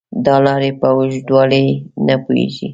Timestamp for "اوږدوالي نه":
0.95-2.15